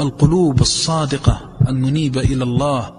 [0.00, 2.92] القلوب الصادقة المنيبة إلى الله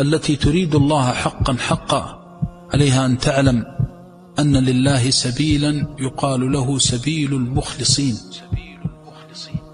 [0.00, 2.20] التي تريد الله حقا حقا
[2.74, 3.64] عليها أن تعلم
[4.38, 8.16] أن لله سبيلا يقال له سبيل المخلصين.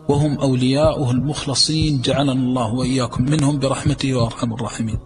[0.08, 4.98] وهم أولياؤه المخلصين جعلنا الله وإياكم منهم برحمته وأرحم الراحمين.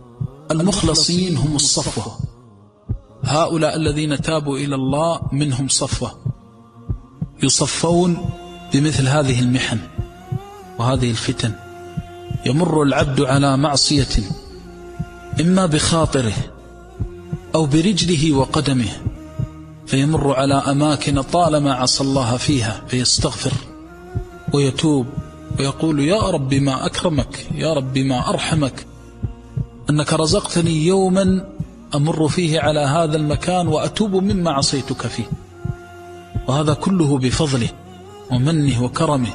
[0.50, 2.18] المخلصين هم الصفوة.
[3.22, 6.10] هؤلاء الذين تابوا إلى الله منهم صفوة.
[7.42, 8.16] يصفون
[8.74, 9.78] بمثل هذه المحن.
[10.80, 11.52] وهذه الفتن.
[12.46, 14.08] يمر العبد على معصية
[15.40, 16.32] إما بخاطره
[17.54, 18.88] أو برجله وقدمه
[19.86, 23.52] فيمر على أماكن طالما عصى الله فيها فيستغفر
[24.52, 25.06] ويتوب
[25.58, 28.86] ويقول يا رب ما أكرمك يا رب ما أرحمك
[29.90, 31.48] أنك رزقتني يوما
[31.94, 35.30] أمر فيه على هذا المكان وأتوب مما عصيتك فيه.
[36.48, 37.68] وهذا كله بفضله
[38.30, 39.30] ومنه وكرمه.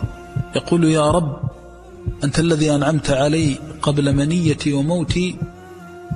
[0.56, 1.45] يقول يا رب
[2.24, 5.36] أنت الذي أنعمت علي قبل منيتي وموتي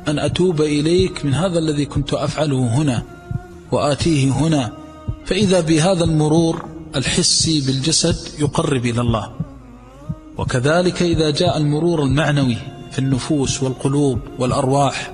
[0.07, 3.03] أن أتوب إليك من هذا الذي كنت أفعله هنا
[3.71, 4.71] وآتيه هنا.
[5.25, 9.31] فإذا بهذا المرور الحسي بالجسد يقرب إلى الله.
[10.37, 12.57] وكذلك إذا جاء المرور المعنوي
[12.91, 15.11] في النفوس والقلوب والأرواح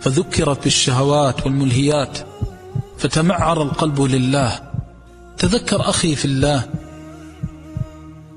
[0.00, 2.18] فذكرت بالشهوات والملهيات
[2.98, 4.60] فتمعر القلب لله.
[5.38, 6.64] تذكر أخي في الله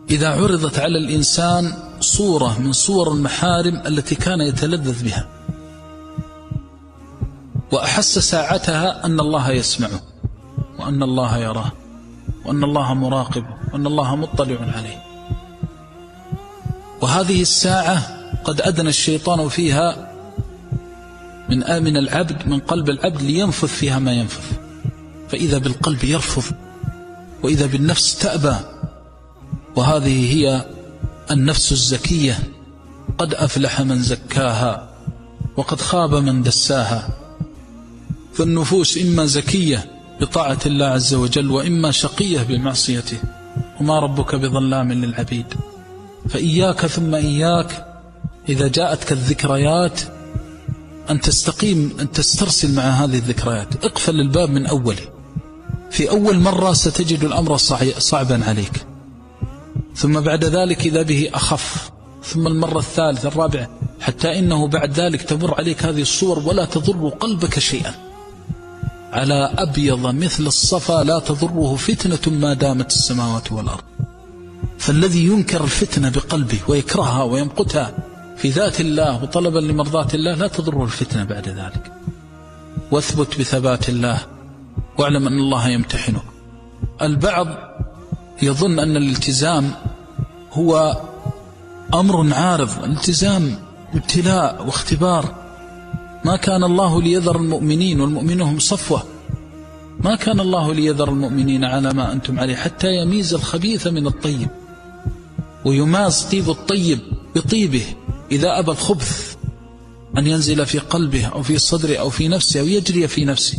[0.09, 5.27] إذا عرضت على الإنسان صورة من صور المحارم التي كان يتلذذ بها.
[7.71, 10.01] وأحس ساعتها أن الله يسمعه
[10.79, 11.71] وأن الله يراه
[12.45, 15.03] وأن الله مراقبه وأن الله مطلع عليه.
[17.01, 20.09] وهذه الساعة قد أدنى الشيطان فيها
[21.49, 24.43] من آمن العبد من قلب العبد لينفذ فيها ما ينفذ
[25.29, 26.55] فإذا بالقلب يرفض
[27.43, 28.55] وإذا بالنفس تأبى
[29.75, 30.65] وهذه هي
[31.31, 32.39] النفس الزكية.
[33.17, 34.89] قد أفلح من زكاها
[35.57, 37.09] وقد خاب من دساها.
[38.33, 39.91] فالنفوس إما زكية
[40.21, 43.17] بطاعة الله عز وجل وإما شقية بمعصيته.
[43.79, 45.45] وما ربك بظلام للعبيد.
[46.29, 47.85] فإياك ثم إياك
[48.49, 50.01] إذا جاءتك الذكريات
[51.09, 53.85] أن تستقيم أن تسترسل مع هذه الذكريات.
[53.85, 55.09] اقفل الباب من أوله
[55.91, 57.57] في أول مرة ستجد الأمر
[57.97, 58.88] صعبا عليك.
[59.99, 61.91] ثم بعد ذلك إذا به أخف.
[62.23, 63.69] ثم المرة الثالثة الرابعة
[64.01, 67.93] حتى إنه بعد ذلك تمر عليك هذه الصور ولا تضر قلبك شيئا.
[69.11, 73.83] على أبيض مثل الصفا لا تضره فتنة ما دامت السماوات والأرض.
[74.77, 77.93] فالذي ينكر الفتنة بقلبه ويكرهها ويمقتها
[78.37, 81.91] في ذات الله وطلبا لمرضاة الله لا تضره الفتنة بعد ذلك.
[82.91, 84.19] واثبت بثبات الله
[84.97, 86.21] واعلم أن الله يمتحنه.
[87.01, 87.47] البعض
[88.41, 89.71] يظن أن الالتزام
[90.51, 91.01] هو
[91.93, 93.55] أمر عارض الالتزام
[93.93, 95.35] ابتلاء واختبار.
[96.25, 99.03] ما كان الله ليذر المؤمنين والمؤمنين هم صفوة.
[99.99, 104.47] ما كان الله ليذر المؤمنين على ما أنتم عليه حتى يميز الخبيث من الطيب.
[105.65, 106.99] ويماز طيب الطيب
[107.35, 107.85] بطيبه
[108.31, 109.35] إذا أبى الخبث.
[110.17, 113.57] أن ينزل في قلبه أو في صدره أو في نفسه أو يجري في نفسه.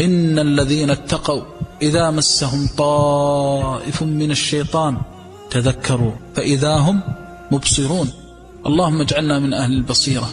[0.00, 1.42] إن الذين اتقوا
[1.82, 4.98] إذا مسهم طائف من الشيطان
[5.50, 7.00] تذكروا فإذا هم
[7.50, 8.12] مبصرون.
[8.66, 10.30] اللهم اجعلنا من أهل البصيرة.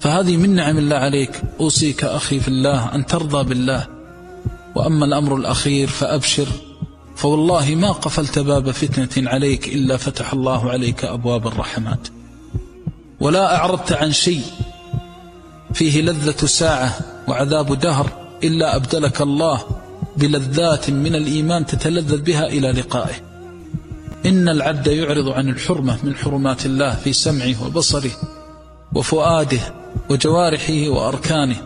[0.00, 1.42] فهذه من نعم الله عليك.
[1.60, 3.86] أوصيك أخي في الله أن ترضى بالله.
[4.74, 6.48] وأما الأمر الأخير فأبشر.
[7.16, 12.08] فوالله ما قفلت باب فتنة عليك إلا فتح الله عليك أبواب الرحمات.
[13.20, 14.42] ولا أعرضت عن شيء
[15.74, 16.98] فيه لذة ساعة
[17.28, 18.10] وعذاب دهر
[18.44, 19.62] إلا أبدلك الله
[20.16, 23.31] بلذات من الإيمان تتلذذ بها إلى لقائه.
[24.32, 28.10] إن العبد يعرض عن الحرمة من حرمات الله في سمعه وبصره
[28.94, 29.60] وفؤاده
[30.10, 31.56] وجوارحه وأركانه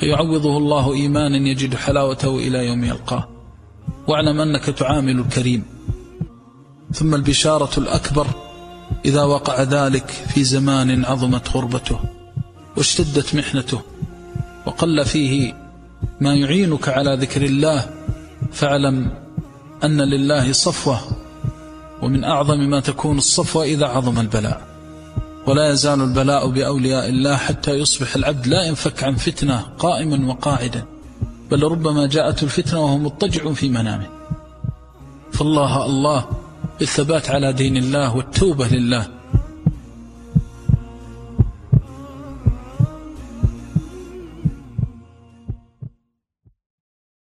[0.00, 3.28] فيعوضه الله إيمانا يجد حلاوته إلى يوم يلقاه.
[4.08, 5.64] واعلم أنك تعامل الكريم.
[6.92, 8.26] ثم البشارة الأكبر
[9.04, 12.00] إذا وقع ذلك في زمان عظمت غربته
[12.76, 13.80] واشتدت محنته
[14.66, 15.54] وقل فيه
[16.20, 17.90] ما يعينك على ذكر الله
[18.52, 19.10] فاعلم
[19.84, 21.00] أن لله صفوة
[22.02, 24.60] ومن أعظم ما تكون الصفوة إذا عظم البلاء.
[25.46, 30.84] ولا يزال البلاء بأولياء الله حتى يصبح العبد لا ينفك عن فتنة قائما وقاعدا
[31.50, 34.06] بل ربما جاءت الفتنة وهو مضطجع في منامه.
[35.32, 36.26] فالله الله
[36.78, 39.06] بالثبات على دين الله والتوبة لله.